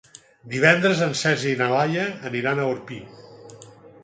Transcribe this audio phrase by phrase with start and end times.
[0.53, 2.99] Divendres en Sergi i na Laia aniran a Orpí.